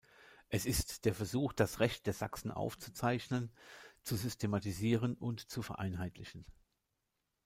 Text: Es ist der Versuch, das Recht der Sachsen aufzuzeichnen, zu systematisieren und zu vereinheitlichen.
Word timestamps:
Es 0.49 0.65
ist 0.65 1.05
der 1.05 1.13
Versuch, 1.13 1.53
das 1.53 1.79
Recht 1.79 2.07
der 2.07 2.13
Sachsen 2.13 2.49
aufzuzeichnen, 2.49 3.51
zu 4.01 4.15
systematisieren 4.15 5.13
und 5.15 5.47
zu 5.47 5.61
vereinheitlichen. 5.61 6.43